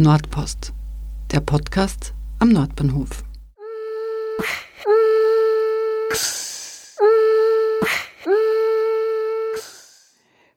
[0.00, 0.72] Nordpost,
[1.32, 3.24] der Podcast am Nordbahnhof.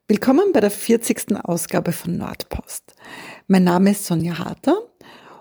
[0.06, 1.44] Willkommen bei der 40.
[1.44, 2.94] Ausgabe von Nordpost.
[3.48, 4.76] Mein Name ist Sonja Harter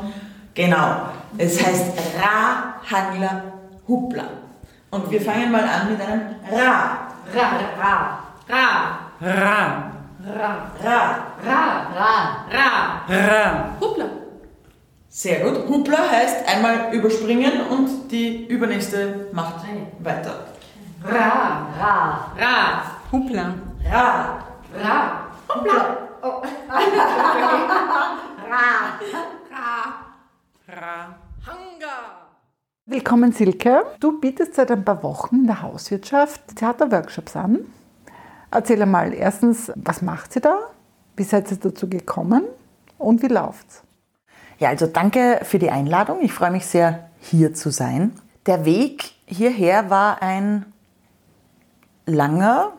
[0.53, 1.09] Genau.
[1.37, 3.43] Es heißt Ra, Hangler,
[3.87, 4.23] Hupla.
[4.89, 7.09] Und wir fangen mal an mit einem Ra.
[7.33, 8.99] Ra, Ra, Ra.
[9.21, 9.91] Ra.
[10.25, 10.61] Ra.
[10.83, 11.31] Ra.
[11.45, 11.85] Ra.
[11.95, 12.45] Ra.
[12.51, 13.01] Ra.
[13.07, 13.69] Ra.
[13.79, 14.05] Hoppla.
[15.09, 15.67] Sehr gut.
[15.67, 19.65] Hupla heißt einmal überspringen und die übernächste macht
[19.99, 20.45] weiter.
[21.03, 21.67] Ra.
[21.79, 22.31] Ra.
[22.37, 22.83] Ra.
[23.11, 23.53] Hoppla.
[23.91, 24.39] Ra.
[24.83, 25.11] Ra.
[25.47, 26.08] Hoppla.
[26.21, 26.41] Oh.
[28.49, 28.99] Ra.
[30.67, 31.15] Ra.
[32.85, 33.85] Willkommen Silke.
[33.99, 37.59] Du bietest seit ein paar Wochen in der Hauswirtschaft Theaterworkshops an.
[38.51, 40.57] Erzähl einmal erstens, was macht sie da?
[41.15, 42.43] Wie seid ihr dazu gekommen?
[42.97, 43.83] Und wie läuft's?
[44.57, 46.19] Ja, also danke für die Einladung.
[46.21, 48.13] Ich freue mich sehr, hier zu sein.
[48.45, 50.65] Der Weg hierher war ein
[52.05, 52.73] langer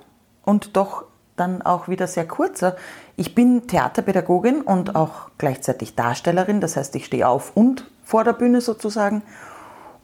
[0.45, 1.05] und doch
[1.41, 2.77] dann auch wieder sehr kurzer.
[3.17, 6.61] Ich bin Theaterpädagogin und auch gleichzeitig Darstellerin.
[6.61, 9.23] Das heißt, ich stehe auf und vor der Bühne sozusagen.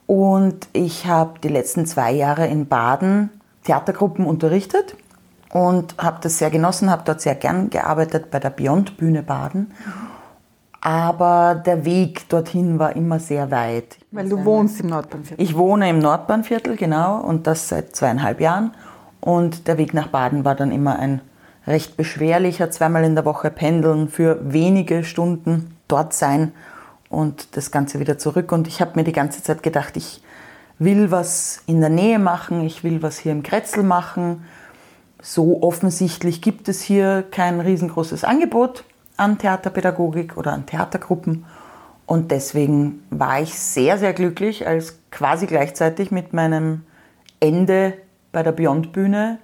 [0.07, 3.29] Und ich habe die letzten zwei Jahre in Baden
[3.63, 4.95] Theatergruppen unterrichtet
[5.51, 9.73] und habe das sehr genossen, habe dort sehr gern gearbeitet bei der Beyond Bühne Baden.
[10.79, 13.97] Aber der Weg dorthin war immer sehr weit.
[14.11, 15.43] Weil du wohnst im Nordbahnviertel.
[15.43, 18.71] Ich wohne im Nordbahnviertel, genau, und das seit zweieinhalb Jahren.
[19.19, 21.21] Und der Weg nach Baden war dann immer ein
[21.65, 26.53] recht beschwerlicher, zweimal in der Woche pendeln für wenige Stunden dort sein
[27.09, 28.51] und das Ganze wieder zurück.
[28.51, 30.21] Und ich habe mir die ganze Zeit gedacht, ich
[30.79, 34.45] will was in der Nähe machen, ich will was hier im Kretzel machen.
[35.21, 38.83] So offensichtlich gibt es hier kein riesengroßes Angebot
[39.17, 41.45] an Theaterpädagogik oder an Theatergruppen.
[42.05, 46.83] Und deswegen war ich sehr, sehr glücklich, als quasi gleichzeitig mit meinem
[47.39, 47.93] Ende
[48.31, 49.39] bei der Beyond Bühne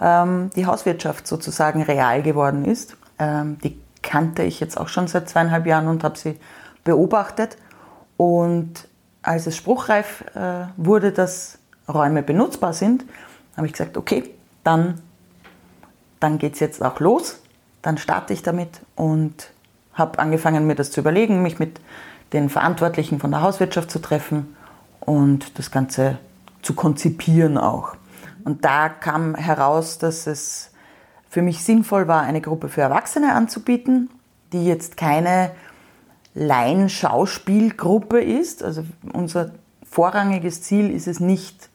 [0.00, 2.96] ähm, die Hauswirtschaft sozusagen real geworden ist.
[3.18, 6.38] Ähm, die kannte ich jetzt auch schon seit zweieinhalb Jahren und habe sie
[6.84, 7.56] beobachtet.
[8.16, 8.88] Und
[9.22, 13.04] als es spruchreif äh, wurde, dass Räume benutzbar sind,
[13.56, 14.30] habe ich gesagt, okay,
[14.64, 15.00] dann,
[16.20, 17.40] dann geht es jetzt auch los.
[17.82, 19.50] Dann starte ich damit und
[19.94, 21.80] habe angefangen, mir das zu überlegen, mich mit
[22.32, 24.56] den Verantwortlichen von der Hauswirtschaft zu treffen
[25.00, 26.18] und das Ganze
[26.62, 27.94] zu konzipieren auch.
[28.44, 30.70] Und da kam heraus, dass es
[31.28, 34.10] für mich sinnvoll war, eine Gruppe für Erwachsene anzubieten,
[34.52, 35.52] die jetzt keine
[36.34, 38.62] Laien-Schauspielgruppe ist.
[38.62, 41.70] Also unser vorrangiges Ziel ist es nicht,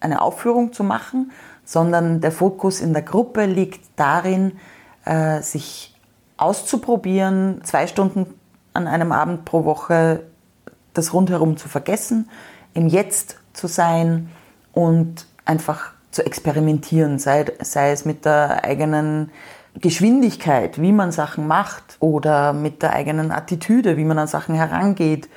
[0.00, 1.30] eine Aufführung zu machen,
[1.64, 4.58] sondern der Fokus in der Gruppe liegt darin,
[5.04, 5.94] äh, sich
[6.36, 8.26] auszuprobieren, zwei Stunden
[8.74, 10.24] an einem Abend pro Woche
[10.92, 12.28] das rundherum zu vergessen,
[12.74, 14.30] im Jetzt zu sein
[14.72, 19.30] und einfach zu experimentieren, sei, sei es mit der eigenen
[19.80, 25.28] Geschwindigkeit, wie man Sachen macht oder mit der eigenen Attitüde, wie man an Sachen herangeht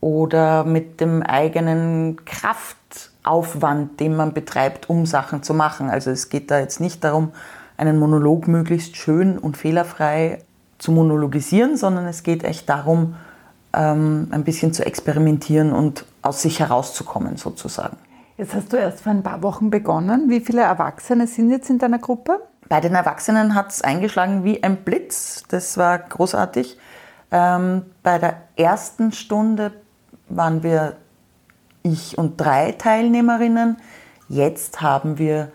[0.00, 5.90] oder mit dem eigenen Kraftaufwand, den man betreibt, um Sachen zu machen.
[5.90, 7.32] Also es geht da jetzt nicht darum,
[7.76, 10.38] einen Monolog möglichst schön und fehlerfrei
[10.78, 13.16] zu monologisieren, sondern es geht echt darum,
[13.74, 17.96] ähm, ein bisschen zu experimentieren und aus sich herauszukommen sozusagen.
[18.36, 20.28] Jetzt hast du erst vor ein paar Wochen begonnen.
[20.28, 22.40] Wie viele Erwachsene sind jetzt in deiner Gruppe?
[22.68, 25.44] Bei den Erwachsenen hat es eingeschlagen wie ein Blitz.
[25.48, 26.76] Das war großartig.
[27.30, 29.72] Ähm, bei der ersten Stunde
[30.28, 30.96] waren wir
[31.84, 33.76] ich und drei Teilnehmerinnen.
[34.28, 35.52] Jetzt haben wir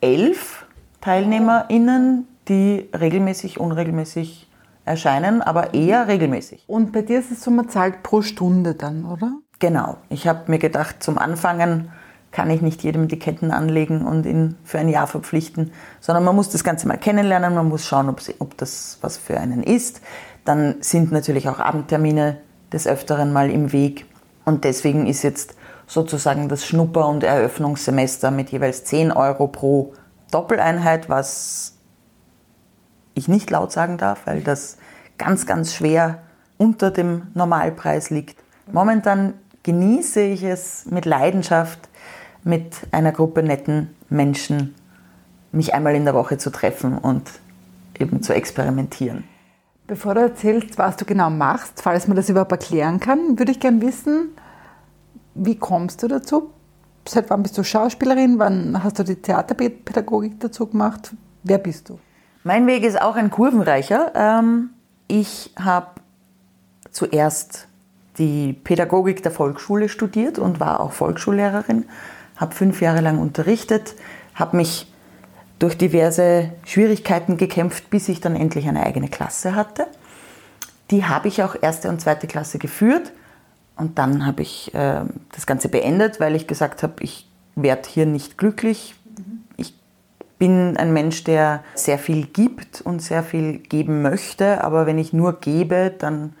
[0.00, 0.66] elf
[1.02, 4.50] TeilnehmerInnen, die regelmäßig, unregelmäßig
[4.84, 6.64] erscheinen, aber eher regelmäßig.
[6.66, 9.34] Und bei dir ist es so, man zahlt pro Stunde dann, oder?
[9.60, 9.98] Genau.
[10.08, 11.92] Ich habe mir gedacht, zum Anfangen
[12.38, 16.36] kann ich nicht jedem die Ketten anlegen und ihn für ein Jahr verpflichten, sondern man
[16.36, 19.64] muss das Ganze mal kennenlernen, man muss schauen, ob, sie, ob das was für einen
[19.64, 20.02] ist.
[20.44, 22.38] Dann sind natürlich auch Abendtermine
[22.72, 24.06] des Öfteren mal im Weg
[24.44, 25.56] und deswegen ist jetzt
[25.88, 29.94] sozusagen das Schnupper- und Eröffnungssemester mit jeweils 10 Euro pro
[30.30, 31.74] Doppeleinheit, was
[33.14, 34.76] ich nicht laut sagen darf, weil das
[35.18, 36.22] ganz, ganz schwer
[36.56, 38.38] unter dem Normalpreis liegt.
[38.70, 39.34] Momentan
[39.64, 41.88] genieße ich es mit Leidenschaft,
[42.48, 44.74] mit einer Gruppe netten Menschen
[45.52, 47.30] mich einmal in der Woche zu treffen und
[47.98, 49.24] eben zu experimentieren.
[49.86, 53.60] Bevor du erzählst, was du genau machst, falls man das überhaupt erklären kann, würde ich
[53.60, 54.30] gerne wissen,
[55.34, 56.50] wie kommst du dazu?
[57.06, 58.38] Seit wann bist du Schauspielerin?
[58.38, 61.12] Wann hast du die Theaterpädagogik dazu gemacht?
[61.42, 61.98] Wer bist du?
[62.44, 64.12] Mein Weg ist auch ein kurvenreicher.
[64.14, 64.70] Ähm,
[65.06, 66.00] ich habe
[66.90, 67.68] zuerst
[68.18, 71.84] die Pädagogik der Volksschule studiert und war auch Volksschullehrerin,
[72.38, 73.94] habe fünf Jahre lang unterrichtet,
[74.34, 74.90] habe mich
[75.58, 79.86] durch diverse Schwierigkeiten gekämpft, bis ich dann endlich eine eigene Klasse hatte.
[80.90, 83.12] Die habe ich auch erste und zweite Klasse geführt
[83.76, 85.02] und dann habe ich äh,
[85.32, 88.94] das Ganze beendet, weil ich gesagt habe, ich werde hier nicht glücklich.
[89.56, 89.74] Ich
[90.38, 95.12] bin ein Mensch, der sehr viel gibt und sehr viel geben möchte, aber wenn ich
[95.12, 96.34] nur gebe, dann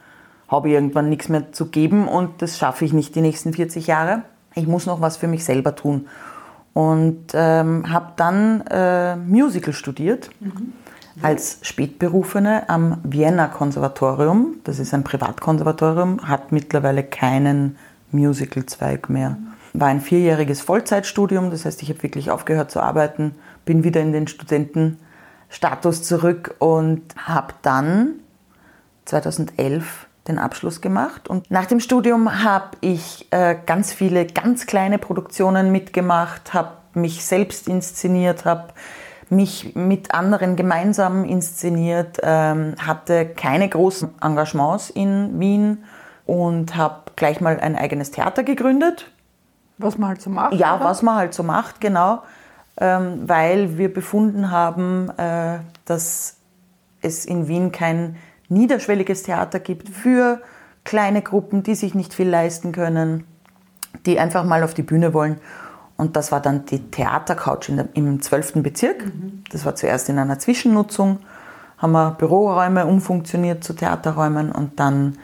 [0.46, 3.86] habe ich irgendwann nichts mehr zu geben und das schaffe ich nicht die nächsten 40
[3.86, 4.22] Jahre.
[4.58, 6.08] Ich muss noch was für mich selber tun.
[6.74, 10.72] Und ähm, habe dann äh, Musical studiert mhm.
[11.22, 14.56] als Spätberufene am Vienna Konservatorium.
[14.64, 17.76] Das ist ein Privatkonservatorium, hat mittlerweile keinen
[18.10, 19.36] Musicalzweig mehr.
[19.72, 23.34] War ein vierjähriges Vollzeitstudium, das heißt, ich habe wirklich aufgehört zu arbeiten,
[23.64, 28.14] bin wieder in den Studentenstatus zurück und habe dann
[29.04, 31.28] 2011 den Abschluss gemacht.
[31.28, 37.24] Und nach dem Studium habe ich äh, ganz viele ganz kleine Produktionen mitgemacht, habe mich
[37.24, 38.68] selbst inszeniert, habe
[39.30, 45.84] mich mit anderen gemeinsam inszeniert, ähm, hatte keine großen Engagements in Wien
[46.24, 49.10] und habe gleich mal ein eigenes Theater gegründet.
[49.78, 50.54] Was man halt so macht?
[50.54, 50.84] Ja, oder?
[50.84, 52.22] was man halt so macht, genau.
[52.80, 56.36] Ähm, weil wir befunden haben, äh, dass
[57.00, 58.16] es in Wien kein
[58.48, 60.40] niederschwelliges Theater gibt für
[60.84, 63.24] kleine Gruppen, die sich nicht viel leisten können,
[64.06, 65.40] die einfach mal auf die Bühne wollen.
[65.96, 68.62] Und das war dann die Theatercouch im 12.
[68.62, 69.04] Bezirk.
[69.50, 71.18] Das war zuerst in einer Zwischennutzung,
[71.76, 75.18] haben wir Büroräume umfunktioniert zu Theaterräumen und dann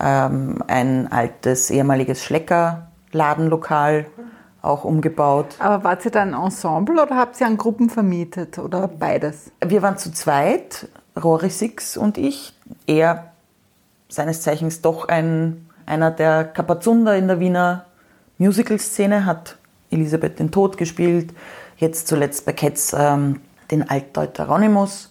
[0.00, 4.06] ähm, ein altes ehemaliges Schlecker-Ladenlokal
[4.62, 5.56] auch umgebaut.
[5.58, 9.50] Aber wart ihr dann Ensemble oder habt ihr an Gruppen vermietet oder beides?
[9.64, 12.54] Wir waren zu zweit, Rory Six und ich.
[12.86, 13.32] Er,
[14.08, 17.86] seines Zeichens doch ein, einer der Kapazunder in der Wiener
[18.38, 19.56] Musical-Szene, hat
[19.90, 21.34] Elisabeth den Tod gespielt,
[21.76, 23.40] jetzt zuletzt bei Cats ähm,
[23.70, 25.10] den Altdeuteronymus.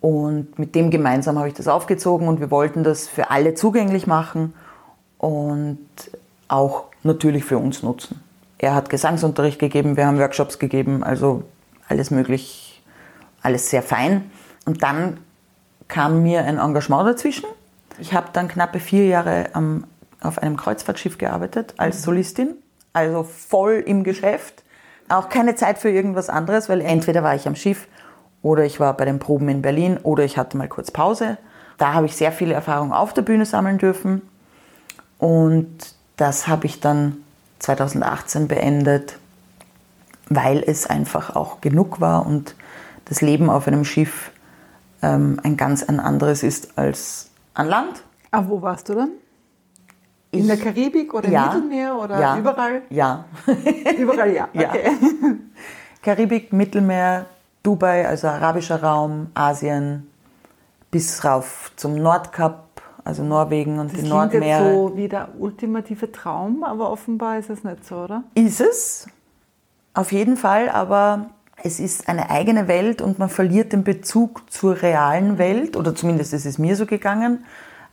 [0.00, 4.06] Und mit dem gemeinsam habe ich das aufgezogen und wir wollten das für alle zugänglich
[4.06, 4.54] machen
[5.18, 5.88] und
[6.48, 8.20] auch natürlich für uns nutzen.
[8.58, 11.42] Er hat Gesangsunterricht gegeben, wir haben Workshops gegeben, also
[11.88, 12.82] alles möglich,
[13.42, 14.30] alles sehr fein.
[14.66, 15.18] Und dann
[15.88, 17.46] kam mir ein Engagement dazwischen.
[17.98, 19.84] Ich habe dann knappe vier Jahre am,
[20.20, 22.56] auf einem Kreuzfahrtschiff gearbeitet als Solistin,
[22.92, 24.64] also voll im Geschäft.
[25.08, 27.86] Auch keine Zeit für irgendwas anderes, weil entweder war ich am Schiff
[28.42, 31.38] oder ich war bei den Proben in Berlin oder ich hatte mal kurz Pause.
[31.78, 34.22] Da habe ich sehr viele Erfahrungen auf der Bühne sammeln dürfen
[35.18, 37.18] und das habe ich dann
[37.60, 39.18] 2018 beendet,
[40.28, 42.54] weil es einfach auch genug war und
[43.04, 44.30] das Leben auf einem Schiff
[45.02, 48.02] ähm, ein ganz ein anderes ist als an Land.
[48.30, 49.10] Aber ah, wo warst du dann?
[50.32, 51.46] In Ich- der Karibik oder Ja.
[51.46, 52.82] im Mittelmeer oder ja, überall?
[52.90, 53.24] Ja.
[53.98, 54.48] Überall ja.
[54.52, 54.68] Ja.
[54.70, 54.90] Okay.
[56.02, 57.26] Karibik, Mittelmeer,
[57.62, 60.06] Dubai, also arabischer Raum, Asien,
[60.90, 62.64] bis rauf zum Nordkap,
[63.04, 64.72] also Norwegen und Das die klingt jetzt Nordmeere.
[64.74, 68.22] so wie der ultimative Traum, aber offenbar ist es nicht so, oder?
[68.34, 69.06] Ist es,
[69.94, 71.26] auf jeden Fall, aber
[71.62, 76.32] es ist eine eigene Welt und man verliert den Bezug zur realen Welt, oder zumindest
[76.32, 77.44] ist es mir so gegangen,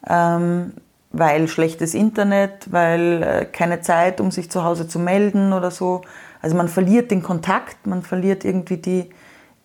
[0.08, 0.74] ähm,
[1.12, 6.02] weil schlechtes Internet, weil äh, keine Zeit, um sich zu Hause zu melden oder so.
[6.42, 9.10] Also man verliert den Kontakt, man verliert irgendwie die,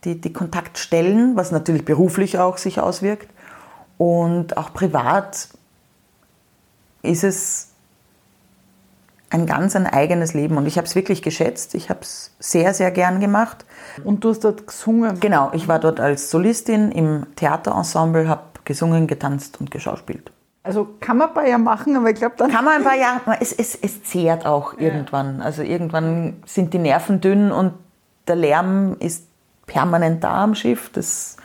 [0.05, 3.29] die, die Kontaktstellen, was natürlich beruflich auch sich auswirkt.
[3.97, 5.49] Und auch privat
[7.03, 7.68] ist es
[9.31, 11.75] ein ganz ein eigenes Leben und ich habe es wirklich geschätzt.
[11.75, 13.65] Ich habe es sehr, sehr gern gemacht.
[14.05, 15.21] Und du hast dort gesungen.
[15.21, 20.33] Genau, ich war dort als Solistin im Theaterensemble, habe gesungen, getanzt und geschauspielt.
[20.63, 22.51] Also kann man bei ja machen, aber ich glaube dann.
[22.51, 25.41] Kann man ein paar Jahre, es, es, es zehrt auch irgendwann.
[25.41, 27.75] Also irgendwann sind die Nerven dünn und
[28.27, 29.27] der Lärm ist
[29.67, 30.91] permanent da am Schiff.
[30.93, 31.37] Das,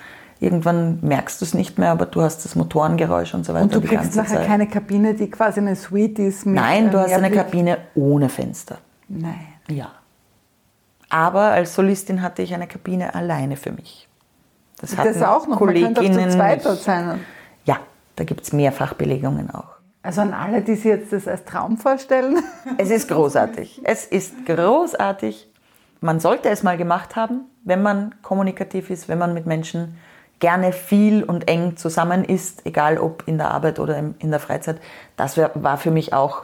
[0.43, 3.75] irgendwann merkst du es nicht mehr, aber du hast das Motorengeräusch und so weiter Und
[3.75, 4.47] du kriegst nachher Zeit.
[4.47, 6.45] keine Kabine, die quasi eine Suite ist.
[6.45, 7.31] Nein, du äh, hast eine.
[7.31, 8.77] Kabine ohne Fenster.
[9.07, 9.47] Nein.
[9.69, 9.91] Ja.
[11.09, 14.07] Aber als Solistin hatte ich eine Kabine alleine für mich.
[14.81, 15.59] Das hatten auch noch.
[15.59, 17.19] Man könnte auch zu zweit dort sein.
[17.65, 17.77] Ja,
[18.15, 19.73] da gibt es Mehrfachbelegungen auch.
[20.01, 22.43] Also an alle, die sich jetzt das als Traum vorstellen.
[22.77, 23.81] Es ist großartig.
[23.85, 25.49] Es ist großartig.
[26.01, 29.97] Man sollte es mal gemacht haben, wenn man kommunikativ ist, wenn man mit Menschen
[30.43, 34.77] gerne viel und eng zusammen ist, egal ob in der Arbeit oder in der Freizeit.
[35.15, 36.43] Das war für mich auch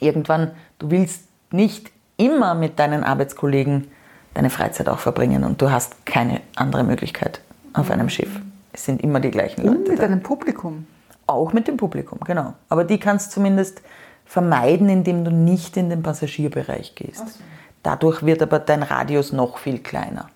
[0.00, 3.86] irgendwann, du willst nicht immer mit deinen Arbeitskollegen
[4.34, 7.40] deine Freizeit auch verbringen und du hast keine andere Möglichkeit
[7.72, 8.40] auf einem Schiff.
[8.72, 9.78] Es sind immer die gleichen Leute.
[9.78, 10.06] Und mit da.
[10.06, 10.88] einem Publikum.
[11.28, 12.54] Auch mit dem Publikum, genau.
[12.68, 13.80] Aber die kannst du zumindest
[14.24, 17.28] vermeiden, indem du nicht in den Passagierbereich gehst.
[17.28, 17.44] So.
[17.84, 20.30] Dadurch wird aber dein Radius noch viel kleiner.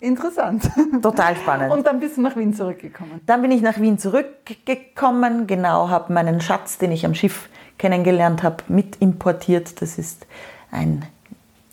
[0.00, 0.68] Interessant.
[1.02, 1.72] Total spannend.
[1.72, 3.20] Und dann bist du nach Wien zurückgekommen?
[3.26, 8.42] Dann bin ich nach Wien zurückgekommen, genau, habe meinen Schatz, den ich am Schiff kennengelernt
[8.42, 9.82] habe, mit importiert.
[9.82, 10.26] Das ist
[10.70, 11.04] ein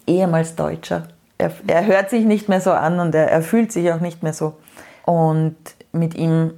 [0.06, 1.08] ehemals Deutscher.
[1.38, 4.24] Er, er hört sich nicht mehr so an und er, er fühlt sich auch nicht
[4.24, 4.58] mehr so.
[5.06, 5.56] Und
[5.94, 6.52] mit ihm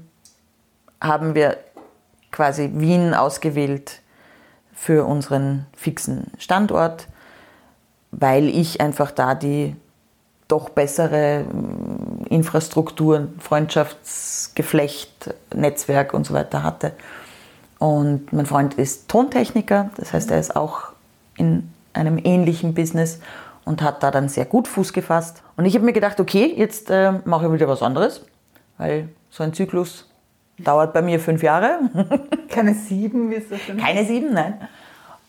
[0.99, 1.57] haben wir
[2.31, 4.01] quasi Wien ausgewählt
[4.73, 7.07] für unseren fixen Standort,
[8.11, 9.75] weil ich einfach da die
[10.49, 16.91] doch bessere mm, Infrastruktur, Freundschaftsgeflecht, Netzwerk und so weiter hatte.
[17.77, 20.89] Und mein Freund ist Tontechniker, das heißt, er ist auch
[21.37, 23.21] in einem ähnlichen Business
[23.63, 25.41] und hat da dann sehr gut Fuß gefasst.
[25.55, 28.25] Und ich habe mir gedacht, okay, jetzt äh, mache ich wieder was anderes,
[28.77, 30.09] weil so ein Zyklus
[30.57, 31.79] dauert bei mir fünf Jahre.
[32.49, 34.55] Keine sieben, wie es das denn Keine sieben, nein.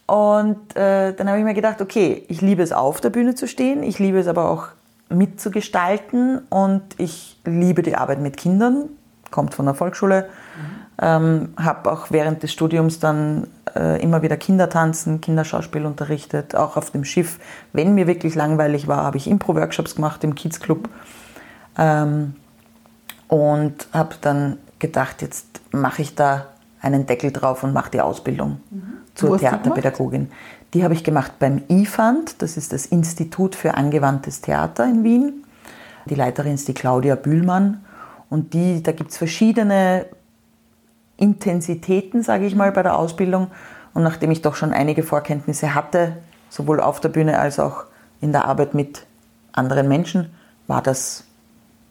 [0.06, 3.46] Und äh, dann habe ich mir gedacht, okay, ich liebe es auf der Bühne zu
[3.46, 4.68] stehen, ich liebe es aber auch
[5.10, 8.88] mitzugestalten und ich liebe die Arbeit mit Kindern,
[9.30, 11.02] kommt von der Volksschule, mhm.
[11.02, 16.90] ähm, habe auch während des Studiums dann äh, immer wieder Kindertanzen, Kinderschauspiel unterrichtet, auch auf
[16.90, 17.38] dem Schiff.
[17.72, 20.88] Wenn mir wirklich langweilig war, habe ich Impro-Workshops gemacht im Kids Club
[21.76, 22.34] ähm,
[23.28, 26.46] und habe dann gedacht, jetzt mache ich da
[26.80, 28.82] einen Deckel drauf und mache die Ausbildung mhm.
[29.14, 30.30] zur Theaterpädagogin.
[30.74, 35.44] Die habe ich gemacht beim IFAND, das ist das Institut für angewandtes Theater in Wien.
[36.06, 37.84] Die Leiterin ist die Claudia Bühlmann.
[38.28, 40.06] Und die, da gibt es verschiedene
[41.16, 43.48] Intensitäten, sage ich mal, bei der Ausbildung.
[43.94, 46.16] Und nachdem ich doch schon einige Vorkenntnisse hatte,
[46.48, 47.84] sowohl auf der Bühne als auch
[48.20, 49.06] in der Arbeit mit
[49.52, 50.32] anderen Menschen,
[50.68, 51.24] war das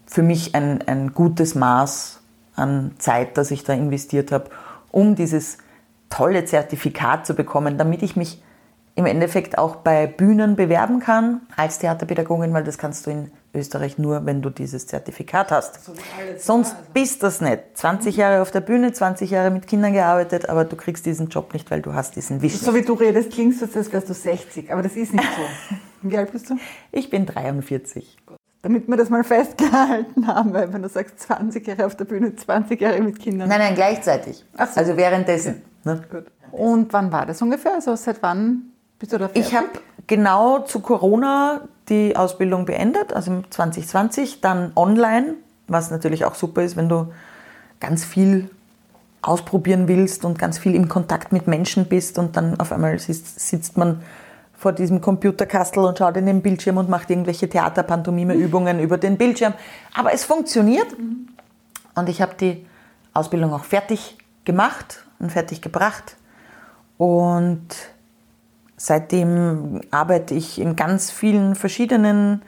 [0.06, 2.22] für mich ein, ein gutes Maß
[2.56, 4.50] an Zeit, das ich da investiert habe,
[4.92, 5.58] um dieses
[6.10, 8.42] tolle Zertifikat zu bekommen, damit ich mich
[9.00, 13.98] im Endeffekt auch bei Bühnen bewerben kann als Theaterpädagogin, weil das kannst du in Österreich
[13.98, 15.86] nur, wenn du dieses Zertifikat hast.
[15.86, 15.94] So
[16.38, 16.90] Sonst also.
[16.94, 17.60] bist das nicht.
[17.76, 21.54] 20 Jahre auf der Bühne, 20 Jahre mit Kindern gearbeitet, aber du kriegst diesen Job
[21.54, 22.58] nicht, weil du hast diesen Wisch.
[22.58, 25.76] So wie du redest, klingst du, als wärst du 60, aber das ist nicht so.
[26.10, 26.58] Wie alt bist du?
[26.92, 28.18] Ich bin 43.
[28.62, 32.36] Damit wir das mal festgehalten haben, weil wenn du sagst 20 Jahre auf der Bühne,
[32.36, 33.48] 20 Jahre mit Kindern.
[33.48, 34.46] Nein, nein, gleichzeitig.
[34.58, 34.80] So.
[34.80, 35.62] Also währenddessen.
[35.86, 36.00] Okay.
[36.12, 36.26] Ne?
[36.52, 37.76] Und wann war das ungefähr?
[37.76, 39.48] Also seit wann bist du da fertig?
[39.48, 39.70] Ich habe
[40.08, 45.36] genau zu Corona die Ausbildung beendet, also 2020, dann online,
[45.68, 47.12] was natürlich auch super ist, wenn du
[47.80, 48.50] ganz viel
[49.22, 53.40] ausprobieren willst und ganz viel im Kontakt mit Menschen bist und dann auf einmal sitzt,
[53.40, 54.02] sitzt man
[54.54, 59.54] vor diesem Computerkastel und schaut in den Bildschirm und macht irgendwelche Theaterpantomime-Übungen über den Bildschirm.
[59.94, 60.88] Aber es funktioniert
[61.96, 62.66] und ich habe die
[63.14, 66.16] Ausbildung auch fertig gemacht und fertig gebracht
[66.98, 67.68] und
[68.82, 72.42] Seitdem arbeite ich in ganz vielen verschiedenen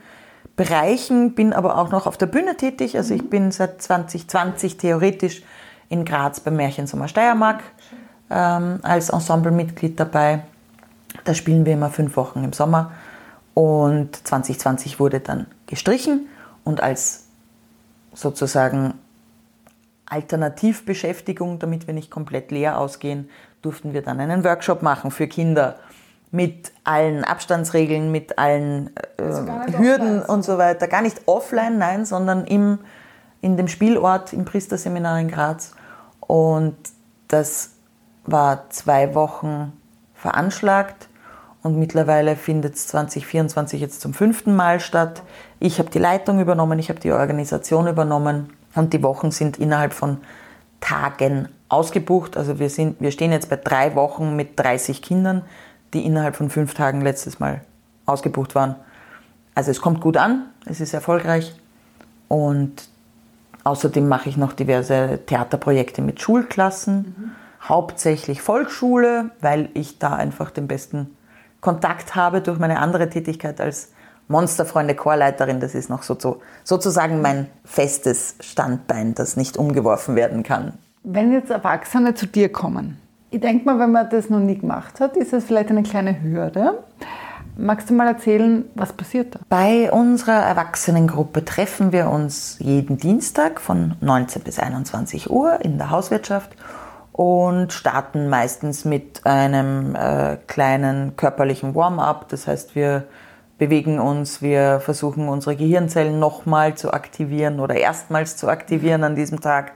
[0.56, 2.96] Bereichen, bin aber auch noch auf der Bühne tätig.
[2.96, 5.42] Also ich bin seit 2020 theoretisch
[5.90, 7.62] in Graz beim Märchensommer Steiermark
[8.30, 10.44] ähm, als Ensemblemitglied dabei.
[11.24, 12.92] Da spielen wir immer fünf Wochen im Sommer.
[13.52, 16.28] Und 2020 wurde dann gestrichen
[16.64, 17.26] und als
[18.14, 18.94] sozusagen
[20.06, 23.28] Alternativbeschäftigung, damit wir nicht komplett leer ausgehen,
[23.60, 25.76] durften wir dann einen Workshop machen für Kinder
[26.32, 29.46] mit allen Abstandsregeln, mit allen äh, also
[29.78, 30.88] Hürden und so weiter.
[30.88, 32.78] Gar nicht offline, nein, sondern im,
[33.42, 35.72] in dem Spielort im Priesterseminar in Graz.
[36.20, 36.74] Und
[37.28, 37.72] das
[38.24, 39.72] war zwei Wochen
[40.14, 41.08] veranschlagt
[41.62, 45.22] und mittlerweile findet es 2024 jetzt zum fünften Mal statt.
[45.60, 49.92] Ich habe die Leitung übernommen, ich habe die Organisation übernommen und die Wochen sind innerhalb
[49.92, 50.18] von
[50.80, 52.36] Tagen ausgebucht.
[52.36, 55.42] Also wir, sind, wir stehen jetzt bei drei Wochen mit 30 Kindern
[55.92, 57.62] die innerhalb von fünf Tagen letztes Mal
[58.06, 58.76] ausgebucht waren.
[59.54, 61.54] Also es kommt gut an, es ist erfolgreich
[62.28, 62.88] und
[63.64, 67.30] außerdem mache ich noch diverse Theaterprojekte mit Schulklassen, mhm.
[67.68, 71.16] hauptsächlich Volksschule, weil ich da einfach den besten
[71.60, 73.92] Kontakt habe durch meine andere Tätigkeit als
[74.28, 75.60] Monsterfreunde Chorleiterin.
[75.60, 80.78] Das ist noch so, so, sozusagen mein festes Standbein, das nicht umgeworfen werden kann.
[81.04, 82.98] Wenn jetzt Erwachsene zu dir kommen,
[83.32, 86.22] ich denke mal, wenn man das noch nie gemacht hat, ist das vielleicht eine kleine
[86.22, 86.84] Hürde.
[87.56, 89.40] Magst du mal erzählen, was passiert da?
[89.48, 95.90] Bei unserer Erwachsenengruppe treffen wir uns jeden Dienstag von 19 bis 21 Uhr in der
[95.90, 96.50] Hauswirtschaft
[97.12, 102.28] und starten meistens mit einem äh, kleinen körperlichen Warm-up.
[102.28, 103.04] Das heißt, wir
[103.56, 109.40] bewegen uns, wir versuchen unsere Gehirnzellen nochmal zu aktivieren oder erstmals zu aktivieren an diesem
[109.40, 109.72] Tag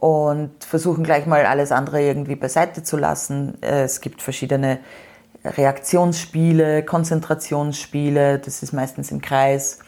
[0.00, 3.58] und versuchen gleich mal alles andere irgendwie beiseite zu lassen.
[3.60, 4.78] Es gibt verschiedene
[5.44, 9.78] Reaktionsspiele, Konzentrationsspiele, das ist meistens im Kreis,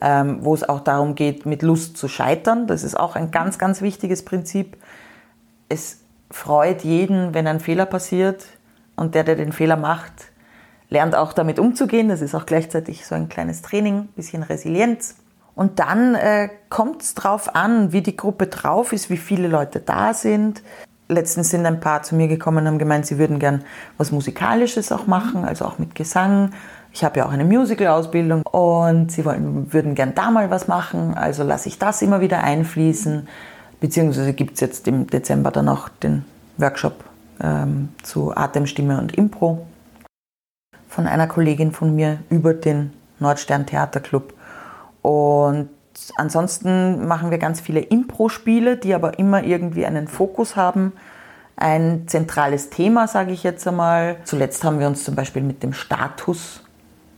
[0.00, 2.66] ähm, wo es auch darum geht, mit Lust zu scheitern.
[2.66, 4.76] Das ist auch ein ganz, ganz wichtiges Prinzip.
[5.68, 8.46] Es freut jeden, wenn ein Fehler passiert
[8.96, 10.32] und der, der den Fehler macht,
[10.88, 12.08] lernt auch damit umzugehen.
[12.08, 15.16] Das ist auch gleichzeitig so ein kleines Training, ein bisschen Resilienz.
[15.56, 19.80] Und dann äh, kommt es drauf an, wie die Gruppe drauf ist, wie viele Leute
[19.80, 20.62] da sind.
[21.08, 23.64] Letztens sind ein paar zu mir gekommen und haben gemeint, sie würden gern
[23.96, 26.52] was Musikalisches auch machen, also auch mit Gesang.
[26.92, 31.14] Ich habe ja auch eine Musical-Ausbildung und sie wollen, würden gern da mal was machen,
[31.14, 33.26] also lasse ich das immer wieder einfließen.
[33.80, 36.24] Beziehungsweise gibt es jetzt im Dezember dann auch den
[36.58, 37.04] Workshop
[37.40, 39.66] ähm, zu Atemstimme und Impro
[40.88, 44.34] von einer Kollegin von mir über den Nordstern Theaterclub.
[45.06, 45.68] Und
[46.16, 50.94] ansonsten machen wir ganz viele Impro-Spiele, die aber immer irgendwie einen Fokus haben.
[51.54, 54.16] Ein zentrales Thema, sage ich jetzt einmal.
[54.24, 56.64] Zuletzt haben wir uns zum Beispiel mit dem Status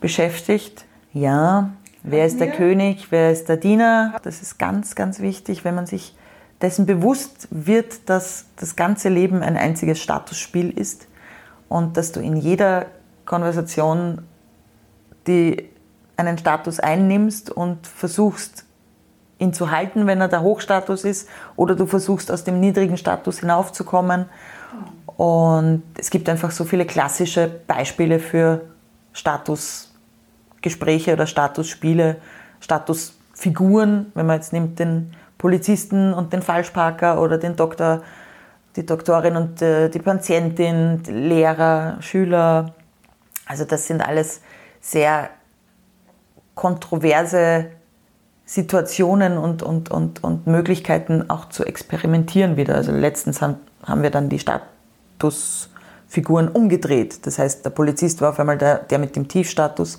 [0.02, 0.84] beschäftigt.
[1.14, 1.70] Ja,
[2.02, 4.14] wer ist der König, wer ist der Diener?
[4.22, 6.14] Das ist ganz, ganz wichtig, wenn man sich
[6.60, 11.08] dessen bewusst wird, dass das ganze Leben ein einziges Statusspiel ist
[11.70, 12.84] und dass du in jeder
[13.24, 14.26] Konversation
[15.26, 15.70] die
[16.18, 18.64] einen Status einnimmst und versuchst,
[19.38, 23.38] ihn zu halten, wenn er der Hochstatus ist, oder du versuchst, aus dem niedrigen Status
[23.38, 24.26] hinaufzukommen.
[25.16, 28.62] Und es gibt einfach so viele klassische Beispiele für
[29.12, 32.16] Statusgespräche oder Statusspiele,
[32.60, 38.02] Statusfiguren, wenn man jetzt nimmt den Polizisten und den Falschparker oder den Doktor,
[38.74, 42.74] die Doktorin und äh, die Patientin, Lehrer, Schüler,
[43.46, 44.40] also das sind alles
[44.80, 45.30] sehr
[46.58, 47.66] kontroverse
[48.44, 52.74] Situationen und, und, und, und Möglichkeiten auch zu experimentieren wieder.
[52.74, 57.24] Also letztens haben, haben wir dann die Statusfiguren umgedreht.
[57.26, 59.98] Das heißt, der Polizist war auf einmal der, der mit dem Tiefstatus.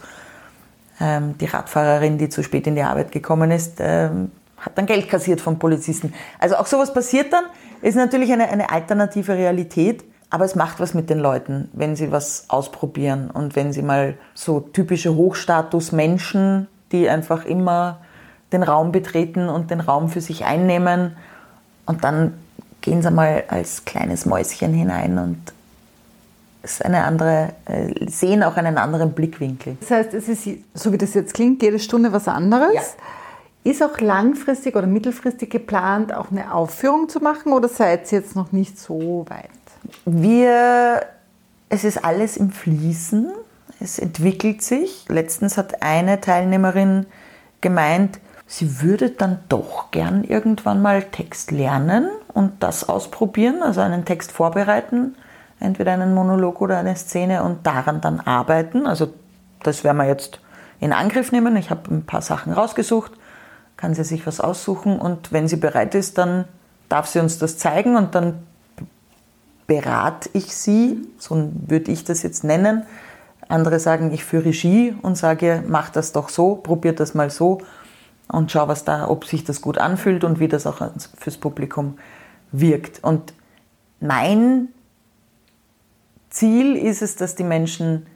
[0.99, 5.07] Ähm, die Radfahrerin, die zu spät in die Arbeit gekommen ist, ähm, hat dann Geld
[5.07, 6.13] kassiert vom Polizisten.
[6.39, 7.45] Also auch sowas passiert dann,
[7.81, 10.03] ist natürlich eine, eine alternative Realität.
[10.29, 14.15] Aber es macht was mit den Leuten, wenn sie was ausprobieren und wenn sie mal
[14.35, 17.99] so typische Hochstatus-Menschen, die einfach immer
[18.51, 21.15] den Raum betreten und den Raum für sich einnehmen
[21.85, 22.33] und dann
[22.81, 25.53] gehen sie mal als kleines Mäuschen hinein und
[26.61, 29.77] ist eine andere, äh, sehen auch einen anderen Blickwinkel.
[29.79, 32.73] Das heißt, es ist, so wie das jetzt klingt, jede Stunde was anderes.
[32.73, 32.81] Ja.
[33.71, 38.35] Ist auch langfristig oder mittelfristig geplant, auch eine Aufführung zu machen oder seid ihr jetzt
[38.35, 39.49] noch nicht so weit?
[40.05, 41.01] Wir,
[41.69, 43.31] es ist alles im Fließen,
[43.79, 45.05] es entwickelt sich.
[45.07, 47.05] Letztens hat eine Teilnehmerin
[47.61, 54.05] gemeint, sie würde dann doch gern irgendwann mal Text lernen und das ausprobieren, also einen
[54.05, 55.15] Text vorbereiten,
[55.59, 58.87] entweder einen Monolog oder eine Szene und daran dann arbeiten.
[58.87, 59.13] Also
[59.63, 60.39] das werden wir jetzt
[60.79, 61.55] in Angriff nehmen.
[61.57, 63.11] Ich habe ein paar Sachen rausgesucht,
[63.77, 66.45] kann sie sich was aussuchen und wenn sie bereit ist, dann
[66.89, 68.43] darf sie uns das zeigen und dann
[69.69, 72.87] berate ich sie, so würde ich das jetzt nennen.
[73.47, 77.59] Andere sagen, ich führe Regie und sage, mach das doch so, probiert das mal so
[78.27, 80.81] und schau, was da, ob sich das gut anfühlt und wie das auch
[81.17, 81.99] fürs Publikum
[82.51, 83.03] wirkt.
[83.03, 83.33] Und
[83.99, 84.69] mein
[86.31, 88.07] Ziel ist es, dass die Menschen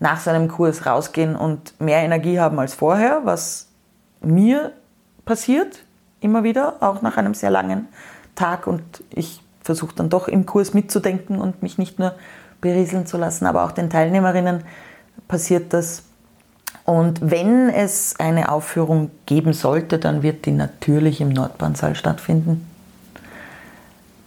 [0.00, 3.68] nach so einem Kurs rausgehen und mehr Energie haben als vorher, was
[4.22, 4.72] mir
[5.26, 5.84] passiert,
[6.20, 7.88] immer wieder, auch nach einem sehr langen
[8.34, 8.66] Tag.
[8.66, 12.14] Und ich versuche dann doch im Kurs mitzudenken und mich nicht nur
[12.60, 14.62] berieseln zu lassen, aber auch den Teilnehmerinnen
[15.26, 16.04] passiert das.
[16.84, 22.66] Und wenn es eine Aufführung geben sollte, dann wird die natürlich im Nordbahnsaal stattfinden.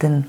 [0.02, 0.26] Denn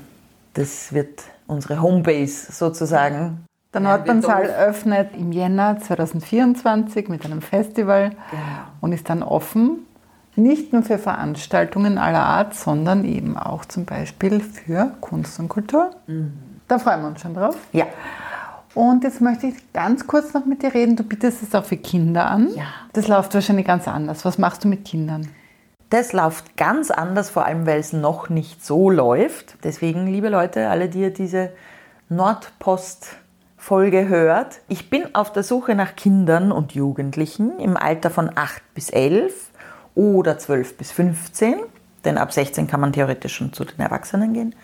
[0.54, 3.44] das wird unsere Homebase sozusagen.
[3.74, 8.42] Der Nordbahnsaal öffnet im Jänner 2024 mit einem Festival genau.
[8.80, 9.86] und ist dann offen
[10.36, 15.90] nicht nur für Veranstaltungen aller Art, sondern eben auch zum Beispiel für Kunst und Kultur.
[16.06, 16.32] Mhm.
[16.68, 17.56] Da freuen wir uns schon drauf.
[17.72, 17.86] Ja.
[18.74, 20.94] Und jetzt möchte ich ganz kurz noch mit dir reden.
[20.94, 22.48] Du bietest es auch für Kinder an.
[22.54, 22.64] Ja.
[22.92, 24.24] Das läuft wahrscheinlich ganz anders.
[24.24, 25.28] Was machst du mit Kindern?
[25.90, 29.56] Das läuft ganz anders, vor allem weil es noch nicht so läuft.
[29.64, 31.50] Deswegen, liebe Leute, alle, die ihr diese
[32.08, 38.62] Nordpost-Folge hört, ich bin auf der Suche nach Kindern und Jugendlichen im Alter von 8
[38.74, 39.49] bis 11
[39.94, 41.56] oder 12 bis 15,
[42.04, 44.54] denn ab 16 kann man theoretisch schon zu den Erwachsenen gehen.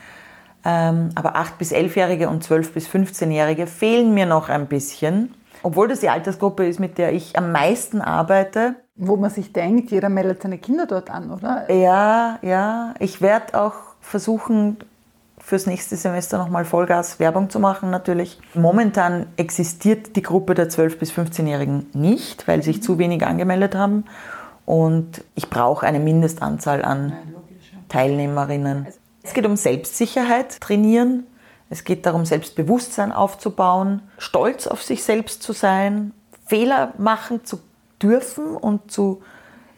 [0.64, 5.88] Ähm, aber 8 bis 11-Jährige und 12 bis 15-Jährige fehlen mir noch ein bisschen, obwohl
[5.88, 8.76] das die Altersgruppe ist, mit der ich am meisten arbeite.
[8.94, 11.70] Wo man sich denkt, jeder meldet seine Kinder dort an, oder?
[11.72, 12.94] Ja, ja.
[12.98, 14.78] Ich werde auch versuchen,
[15.38, 18.40] fürs nächste Semester nochmal Vollgas Werbung zu machen, natürlich.
[18.54, 24.04] Momentan existiert die Gruppe der 12- bis 15-Jährigen nicht, weil sich zu wenig angemeldet haben.
[24.66, 27.14] Und ich brauche eine Mindestanzahl an
[27.88, 28.86] Teilnehmerinnen.
[29.22, 31.24] Es geht um Selbstsicherheit, trainieren.
[31.70, 36.12] Es geht darum, Selbstbewusstsein aufzubauen, stolz auf sich selbst zu sein,
[36.46, 37.58] Fehler machen zu
[38.00, 39.22] dürfen und zu,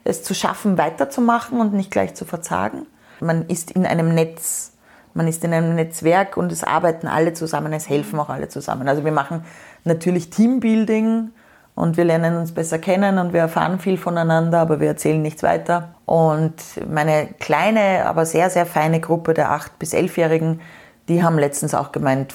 [0.05, 2.87] es zu schaffen, weiterzumachen und nicht gleich zu verzagen.
[3.21, 4.73] Man ist in einem Netz,
[5.15, 8.87] man ist in einem Netzwerk und es arbeiten alle zusammen, es helfen auch alle zusammen.
[8.87, 9.45] Also wir machen
[9.85, 11.31] natürlich Teambuilding
[11.79, 15.45] und wir lernen uns besser kennen und wir erfahren viel voneinander, aber wir erzählen nichts
[15.45, 15.95] weiter.
[16.07, 16.55] Und
[16.91, 20.61] meine kleine, aber sehr, sehr feine Gruppe der 8- bis 11-Jährigen,
[21.07, 22.35] die haben letztens auch gemeint,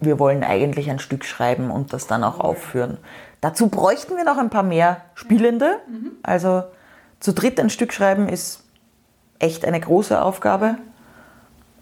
[0.00, 2.96] wir wollen eigentlich ein Stück schreiben und das dann auch aufführen.
[3.42, 5.76] Dazu bräuchten wir noch ein paar mehr Spielende.
[6.22, 6.62] Also
[7.20, 8.64] zu dritt ein Stück schreiben ist
[9.40, 10.76] echt eine große Aufgabe.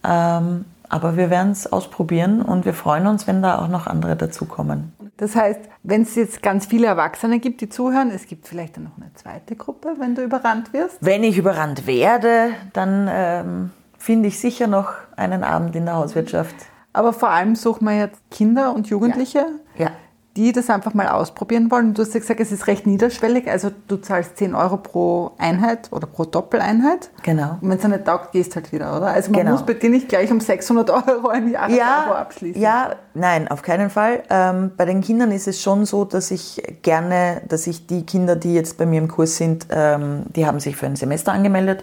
[0.02, 4.16] Ähm, aber wir werden es ausprobieren und wir freuen uns, wenn da auch noch andere
[4.16, 4.94] dazukommen.
[5.18, 8.84] Das heißt, wenn es jetzt ganz viele Erwachsene gibt, die zuhören, es gibt vielleicht dann
[8.84, 10.96] noch eine zweite Gruppe, wenn du überrannt wirst.
[11.00, 16.54] Wenn ich überrannt werde, dann ähm, finde ich sicher noch einen Abend in der Hauswirtschaft.
[16.92, 19.44] Aber vor allem suchen wir jetzt Kinder und Jugendliche,
[19.76, 19.90] Ja.
[20.38, 21.94] Die das einfach mal ausprobieren wollen.
[21.94, 25.88] Du hast ja gesagt, es ist recht niederschwellig, also du zahlst 10 Euro pro Einheit
[25.90, 27.10] oder pro Doppeleinheit.
[27.24, 27.58] Genau.
[27.60, 29.08] Und wenn es nicht taugt, gehst halt wieder, oder?
[29.08, 29.52] Also man Genau.
[29.52, 32.62] muss bei dir nicht gleich um 600 Euro ein Jahresabo Ja, abschließen.
[32.62, 34.22] ja, nein, auf keinen Fall.
[34.30, 38.36] Ähm, bei den Kindern ist es schon so, dass ich gerne, dass ich die Kinder,
[38.36, 41.82] die jetzt bei mir im Kurs sind, ähm, die haben sich für ein Semester angemeldet.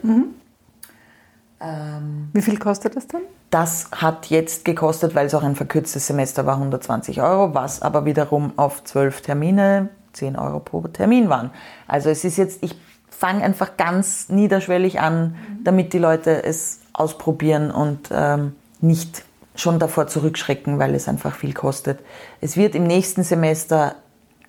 [2.33, 3.21] Wie viel kostet das dann?
[3.49, 8.05] Das hat jetzt gekostet, weil es auch ein verkürztes Semester war, 120 Euro, was aber
[8.05, 11.51] wiederum auf zwölf Termine 10 Euro pro Termin waren.
[11.87, 12.75] Also es ist jetzt, ich
[13.09, 19.23] fange einfach ganz niederschwellig an, damit die Leute es ausprobieren und ähm, nicht
[19.55, 21.99] schon davor zurückschrecken, weil es einfach viel kostet.
[22.41, 23.95] Es wird im nächsten Semester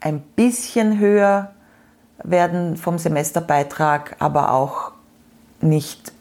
[0.01, 1.53] ein bisschen höher
[2.23, 4.93] werden vom Semesterbeitrag, aber auch
[5.61, 6.13] nicht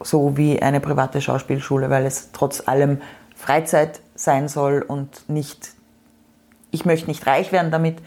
[0.00, 3.00] so wie eine private Schauspielschule, weil es trotz allem
[3.34, 5.72] Freizeit sein soll und nicht,
[6.70, 7.98] ich möchte nicht reich werden damit,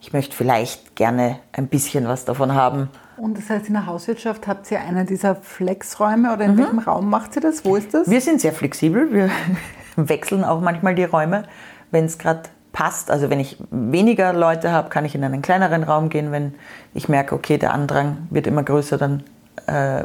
[0.00, 2.88] ich möchte vielleicht gerne ein bisschen was davon haben.
[3.16, 7.10] Und das heißt, in der Hauswirtschaft habt ihr einen dieser Flexräume oder in welchem Raum
[7.10, 7.64] macht ihr das?
[7.66, 8.08] Wo ist das?
[8.08, 9.30] Wir sind sehr flexibel, wir
[9.96, 11.42] wechseln auch manchmal die Räume,
[11.90, 13.10] wenn es gerade passt.
[13.10, 16.32] Also wenn ich weniger Leute habe, kann ich in einen kleineren Raum gehen.
[16.32, 16.54] Wenn
[16.94, 19.22] ich merke, okay, der Andrang wird immer größer, dann
[19.66, 20.04] äh,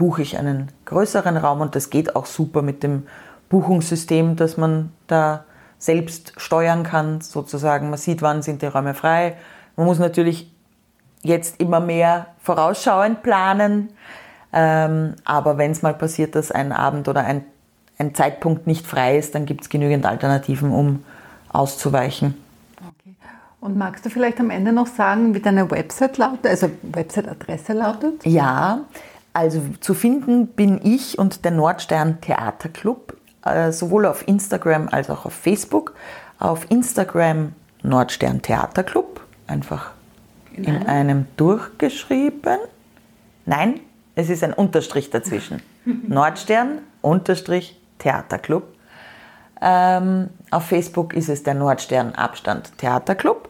[0.00, 3.02] buche ich einen größeren Raum und das geht auch super mit dem
[3.50, 5.44] Buchungssystem, dass man da
[5.78, 7.90] selbst steuern kann, sozusagen.
[7.90, 9.36] Man sieht, wann sind die Räume frei.
[9.76, 10.50] Man muss natürlich
[11.22, 13.90] jetzt immer mehr vorausschauend planen.
[14.54, 17.44] Ähm, aber wenn es mal passiert, dass ein Abend oder ein,
[17.98, 21.04] ein Zeitpunkt nicht frei ist, dann gibt es genügend Alternativen, um
[21.52, 22.42] auszuweichen.
[22.78, 23.16] Okay.
[23.60, 28.24] Und magst du vielleicht am Ende noch sagen, wie deine Website lautet, also Website-Adresse lautet?
[28.24, 28.80] Ja,
[29.32, 35.26] also zu finden bin ich und der Nordstern Theaterclub, äh, sowohl auf Instagram als auch
[35.26, 35.94] auf Facebook.
[36.38, 39.92] Auf Instagram Nordstern Theaterclub, einfach
[40.54, 42.58] in, einem durchgeschrieben.
[43.46, 43.80] Nein,
[44.14, 45.62] es ist ein Unterstrich dazwischen.
[46.08, 48.64] Nordstern Unterstrich Theaterclub.
[49.62, 53.49] Ähm, auf Facebook ist es der Nordstern Abstand Theaterclub.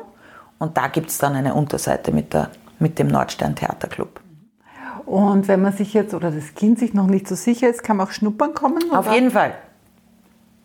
[0.58, 4.20] und da gibt es dann eine Unterseite mit, der, mit dem Nordstern Theaterclub.
[5.06, 7.96] Und wenn man sich jetzt oder das Kind sich noch nicht so sicher ist, kann
[7.96, 8.92] man auch schnuppern kommen?
[8.92, 9.14] Auf oder?
[9.14, 9.54] jeden Fall.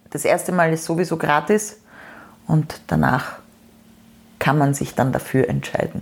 [0.09, 1.79] Das erste Mal ist sowieso gratis
[2.47, 3.37] und danach
[4.39, 6.01] kann man sich dann dafür entscheiden.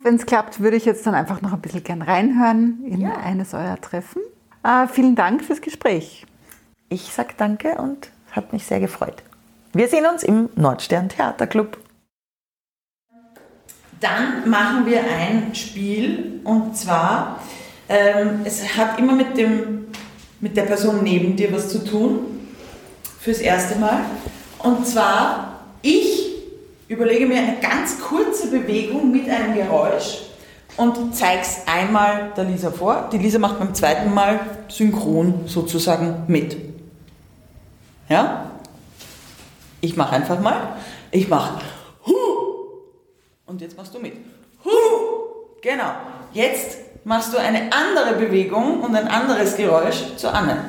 [0.00, 3.52] Wenn es klappt, würde ich jetzt dann einfach noch ein bisschen gern reinhören in eines
[3.52, 4.22] eurer Treffen.
[4.62, 6.26] Äh, vielen Dank fürs Gespräch.
[6.88, 9.22] Ich sage danke und hat mich sehr gefreut.
[9.72, 11.78] Wir sehen uns im Nordstern Theaterclub.
[14.00, 17.40] Dann machen wir ein Spiel und zwar
[17.88, 19.86] Ähm, es hat immer mit, dem,
[20.40, 22.50] mit der Person neben dir was zu tun,
[23.18, 24.00] fürs erste Mal.
[24.58, 26.34] Und zwar, ich
[26.88, 30.22] überlege mir eine ganz kurze Bewegung mit einem Geräusch
[30.78, 33.08] und zeige es einmal der Lisa vor.
[33.12, 36.56] Die Lisa macht beim zweiten Mal synchron sozusagen mit.
[38.08, 38.46] Ja?
[39.80, 40.76] Ich mache einfach mal.
[41.10, 41.60] Ich mache
[42.06, 42.12] Hu.
[43.46, 44.14] Und jetzt machst du mit.
[44.64, 44.70] Hu.
[45.62, 45.90] Genau.
[46.32, 50.64] Jetzt machst du eine andere Bewegung und ein anderes Geräusch zu Anne.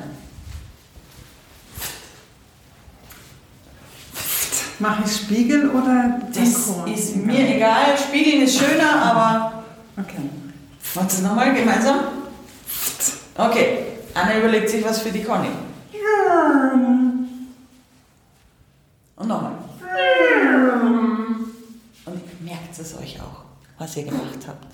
[4.79, 6.93] Mache ich Spiegel oder Das Synchron?
[6.93, 7.97] ist mir egal.
[7.97, 9.58] Spiegeln ist schöner, aber
[9.99, 10.29] Okay.
[10.93, 11.99] Wollt ihr nochmal gemeinsam?
[13.35, 15.49] Okay, Anna überlegt sich was für die Conny.
[19.15, 19.53] Und nochmal.
[22.05, 23.43] Und merkt es euch auch,
[23.77, 24.65] was ihr gemacht habt.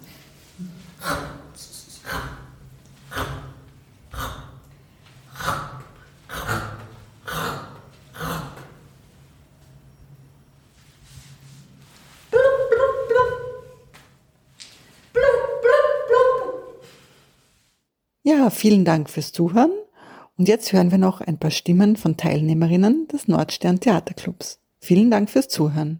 [18.45, 19.71] Ja, vielen Dank fürs Zuhören.
[20.37, 24.59] Und jetzt hören wir noch ein paar Stimmen von Teilnehmerinnen des Nordstern Theaterclubs.
[24.79, 25.99] Vielen Dank fürs Zuhören.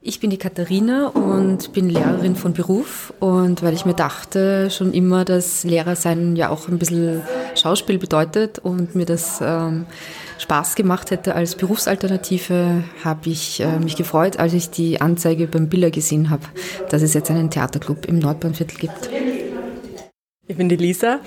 [0.00, 4.94] Ich bin die Katharina und bin Lehrerin von Beruf und weil ich mir dachte schon
[4.94, 7.20] immer, dass Lehrersein ja auch ein bisschen
[7.54, 9.84] Schauspiel bedeutet und mir das ähm,
[10.38, 15.68] Spaß gemacht hätte als Berufsalternative, habe ich äh, mich gefreut, als ich die Anzeige beim
[15.68, 16.44] Biller gesehen habe,
[16.88, 19.10] dass es jetzt einen Theaterclub im Nordbahnviertel gibt.
[20.50, 21.20] Ich bin die Lisa.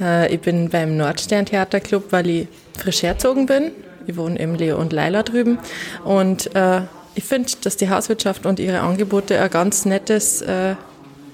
[0.00, 3.72] Äh, Ich bin beim Nordstern Theaterclub, weil ich frisch herzogen bin.
[4.06, 5.58] Ich wohne eben Leo und Leila drüben.
[6.04, 6.82] Und äh,
[7.14, 10.76] ich finde, dass die Hauswirtschaft und ihre Angebote ein ganz nettes äh,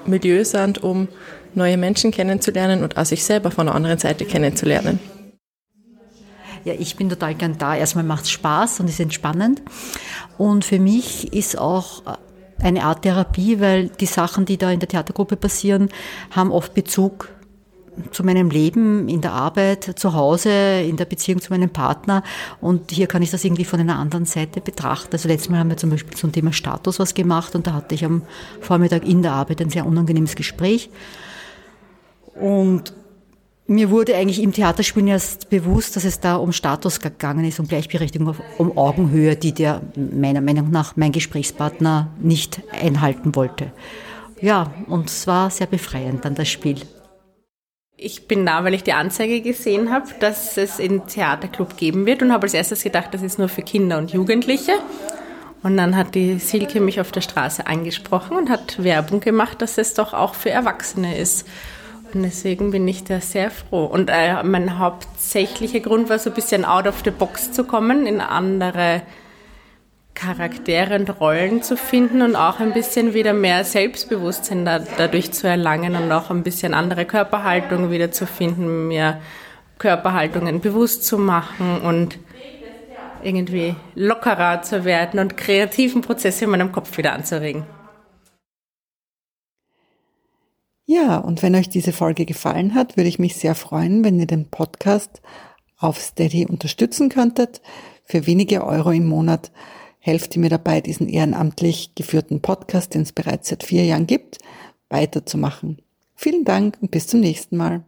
[0.07, 1.09] Milieu sind, um
[1.55, 4.98] neue Menschen kennenzulernen und auch sich selber von der anderen Seite kennenzulernen.
[6.64, 7.77] Ja, ich bin total gern da.
[7.77, 9.62] Erstmal macht es Spaß und ist entspannend.
[10.38, 12.03] Und für mich ist auch
[12.62, 15.90] eine Art Therapie, weil die Sachen, die da in der Theatergruppe passieren,
[16.31, 17.29] haben oft Bezug
[18.11, 22.22] zu meinem Leben, in der Arbeit, zu Hause, in der Beziehung zu meinem Partner.
[22.61, 25.11] Und hier kann ich das irgendwie von einer anderen Seite betrachten.
[25.12, 27.94] Also letztes Mal haben wir zum Beispiel zum Thema Status was gemacht und da hatte
[27.94, 28.22] ich am
[28.61, 30.90] Vormittag in der Arbeit ein sehr unangenehmes Gespräch.
[32.35, 32.92] Und
[33.66, 37.66] mir wurde eigentlich im Theaterspielen erst bewusst, dass es da um Status gegangen ist, um
[37.66, 43.72] Gleichberechtigung, um Augenhöhe, die der meiner Meinung nach mein Gesprächspartner nicht einhalten wollte.
[44.40, 46.80] Ja, und es war sehr befreiend dann das Spiel.
[48.04, 52.20] Ich bin da, weil ich die Anzeige gesehen habe, dass es einen Theaterclub geben wird
[52.20, 54.72] und habe als erstes gedacht, das ist nur für Kinder und Jugendliche.
[55.62, 59.78] Und dann hat die Silke mich auf der Straße angesprochen und hat Werbung gemacht, dass
[59.78, 61.48] es doch auch für Erwachsene ist.
[62.12, 63.86] Und deswegen bin ich da sehr froh.
[63.86, 68.04] Und äh, mein hauptsächlicher Grund war so ein bisschen out of the box zu kommen,
[68.04, 69.00] in andere
[70.14, 75.48] Charaktere und Rollen zu finden und auch ein bisschen wieder mehr Selbstbewusstsein da, dadurch zu
[75.48, 79.20] erlangen und auch ein bisschen andere Körperhaltung wieder zu finden, mir
[79.79, 82.18] Körperhaltungen bewusst zu machen und
[83.22, 87.64] irgendwie lockerer zu werden und kreativen Prozesse in meinem Kopf wieder anzuregen.
[90.87, 94.27] Ja, und wenn euch diese Folge gefallen hat, würde ich mich sehr freuen, wenn ihr
[94.27, 95.22] den Podcast
[95.79, 97.62] auf Steady unterstützen könntet.
[98.05, 99.50] Für wenige Euro im Monat
[100.04, 104.38] helft ihr mir dabei, diesen ehrenamtlich geführten Podcast, den es bereits seit vier Jahren gibt,
[104.90, 105.78] weiterzumachen.
[106.14, 107.84] Vielen Dank und bis zum nächsten Mal.